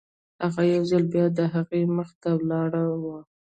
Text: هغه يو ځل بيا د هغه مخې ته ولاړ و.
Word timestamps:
هغه 0.43 0.61
يو 0.73 0.81
ځل 0.89 1.03
بيا 1.13 1.25
د 1.37 1.39
هغه 1.53 1.75
مخې 1.95 2.15
ته 2.21 2.29
ولاړ 2.39 2.71
و. 3.01 3.03